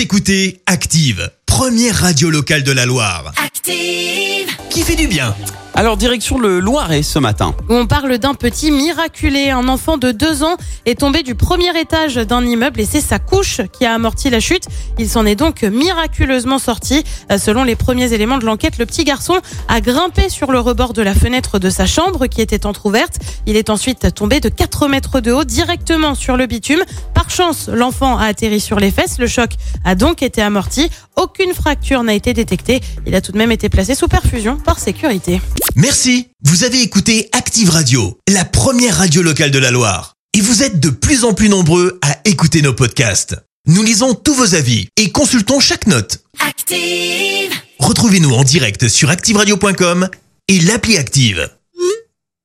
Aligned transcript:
Vous 0.00 0.04
écoutez 0.04 0.62
Active, 0.64 1.30
première 1.44 1.94
radio 1.94 2.30
locale 2.30 2.62
de 2.62 2.72
la 2.72 2.86
Loire. 2.86 3.34
Active. 3.44 4.48
Qui 4.70 4.80
fait 4.80 4.96
du 4.96 5.06
bien 5.08 5.34
Alors, 5.74 5.96
direction 5.98 6.38
le 6.38 6.58
Loiret 6.58 7.02
ce 7.02 7.18
matin. 7.18 7.54
où 7.68 7.74
on 7.74 7.86
parle 7.86 8.16
d'un 8.16 8.32
petit 8.34 8.70
miraculé. 8.70 9.50
Un 9.50 9.68
enfant 9.68 9.98
de 9.98 10.10
deux 10.10 10.42
ans 10.42 10.56
est 10.86 11.00
tombé 11.00 11.22
du 11.22 11.34
premier 11.34 11.78
étage 11.78 12.14
d'un 12.14 12.42
immeuble 12.46 12.80
et 12.80 12.86
c'est 12.86 13.00
sa 13.02 13.18
couche 13.18 13.60
qui 13.72 13.84
a 13.84 13.92
amorti 13.92 14.30
la 14.30 14.40
chute. 14.40 14.64
Il 14.98 15.08
s'en 15.08 15.26
est 15.26 15.34
donc 15.34 15.62
miraculeusement 15.64 16.58
sorti. 16.58 17.04
Euh, 17.30 17.36
Selon 17.36 17.62
les 17.64 17.76
premiers 17.76 18.12
éléments 18.14 18.38
de 18.38 18.46
l'enquête, 18.46 18.78
le 18.78 18.86
petit 18.86 19.04
garçon 19.04 19.38
a 19.68 19.80
grimpé 19.82 20.28
sur 20.30 20.50
le 20.50 20.60
rebord 20.60 20.92
de 20.94 21.02
la 21.02 21.14
fenêtre 21.14 21.58
de 21.58 21.68
sa 21.68 21.84
chambre 21.84 22.26
qui 22.26 22.40
était 22.40 22.64
entr'ouverte. 22.64 23.18
Il 23.46 23.56
est 23.56 23.68
ensuite 23.70 24.14
tombé 24.14 24.40
de 24.40 24.48
4 24.48 24.88
mètres 24.88 25.20
de 25.20 25.32
haut 25.32 25.44
directement 25.44 26.14
sur 26.14 26.36
le 26.38 26.46
bitume. 26.46 26.82
Par 27.30 27.36
chance, 27.36 27.68
l'enfant 27.72 28.18
a 28.18 28.24
atterri 28.24 28.58
sur 28.58 28.80
les 28.80 28.90
fesses. 28.90 29.18
Le 29.20 29.28
choc 29.28 29.52
a 29.84 29.94
donc 29.94 30.20
été 30.20 30.42
amorti. 30.42 30.90
Aucune 31.14 31.54
fracture 31.54 32.02
n'a 32.02 32.12
été 32.12 32.34
détectée. 32.34 32.80
Il 33.06 33.14
a 33.14 33.20
tout 33.20 33.30
de 33.30 33.38
même 33.38 33.52
été 33.52 33.68
placé 33.68 33.94
sous 33.94 34.08
perfusion 34.08 34.56
par 34.56 34.80
sécurité. 34.80 35.40
Merci. 35.76 36.26
Vous 36.42 36.64
avez 36.64 36.82
écouté 36.82 37.28
Active 37.30 37.70
Radio, 37.70 38.18
la 38.28 38.44
première 38.44 38.96
radio 38.96 39.22
locale 39.22 39.52
de 39.52 39.60
la 39.60 39.70
Loire. 39.70 40.14
Et 40.36 40.40
vous 40.40 40.64
êtes 40.64 40.80
de 40.80 40.90
plus 40.90 41.22
en 41.22 41.32
plus 41.32 41.48
nombreux 41.48 42.00
à 42.02 42.18
écouter 42.24 42.62
nos 42.62 42.72
podcasts. 42.72 43.36
Nous 43.64 43.84
lisons 43.84 44.14
tous 44.14 44.34
vos 44.34 44.56
avis 44.56 44.88
et 44.96 45.12
consultons 45.12 45.60
chaque 45.60 45.86
note. 45.86 46.24
Active. 46.44 47.52
Retrouvez-nous 47.78 48.32
en 48.32 48.42
direct 48.42 48.88
sur 48.88 49.08
activeradio.com 49.08 50.08
et 50.48 50.58
l'appli 50.58 50.98
Active. 50.98 51.48